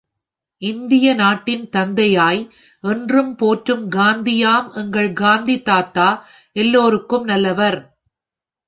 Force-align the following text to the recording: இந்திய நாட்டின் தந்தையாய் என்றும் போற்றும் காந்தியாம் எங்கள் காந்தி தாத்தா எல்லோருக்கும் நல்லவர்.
இந்திய 0.61 1.13
நாட்டின் 1.13 1.69
தந்தையாய் 1.69 2.41
என்றும் 2.83 3.35
போற்றும் 3.35 3.85
காந்தியாம் 3.89 4.67
எங்கள் 4.73 5.11
காந்தி 5.13 5.57
தாத்தா 5.61 6.09
எல்லோருக்கும் 6.55 7.23
நல்லவர். 7.23 7.79